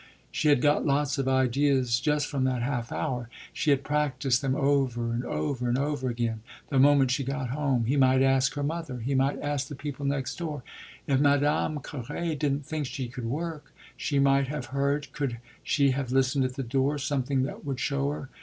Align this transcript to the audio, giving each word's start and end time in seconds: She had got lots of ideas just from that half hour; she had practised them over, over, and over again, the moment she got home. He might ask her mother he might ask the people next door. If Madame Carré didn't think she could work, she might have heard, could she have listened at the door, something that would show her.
She 0.31 0.47
had 0.49 0.61
got 0.63 0.83
lots 0.83 1.19
of 1.19 1.27
ideas 1.27 1.99
just 1.99 2.25
from 2.25 2.43
that 2.45 2.63
half 2.63 2.91
hour; 2.91 3.29
she 3.53 3.69
had 3.69 3.83
practised 3.83 4.41
them 4.41 4.55
over, 4.55 5.15
over, 5.27 5.69
and 5.69 5.77
over 5.77 6.09
again, 6.09 6.41
the 6.69 6.79
moment 6.79 7.11
she 7.11 7.23
got 7.23 7.51
home. 7.51 7.85
He 7.85 7.95
might 7.97 8.23
ask 8.23 8.55
her 8.55 8.63
mother 8.63 8.97
he 8.97 9.13
might 9.13 9.39
ask 9.41 9.67
the 9.67 9.75
people 9.75 10.03
next 10.03 10.37
door. 10.37 10.63
If 11.05 11.19
Madame 11.19 11.81
Carré 11.81 12.35
didn't 12.39 12.65
think 12.65 12.87
she 12.87 13.09
could 13.09 13.25
work, 13.25 13.75
she 13.95 14.17
might 14.17 14.47
have 14.47 14.65
heard, 14.73 15.13
could 15.13 15.37
she 15.63 15.91
have 15.91 16.11
listened 16.11 16.45
at 16.45 16.55
the 16.55 16.63
door, 16.63 16.97
something 16.97 17.43
that 17.43 17.63
would 17.63 17.79
show 17.79 18.09
her. 18.09 18.29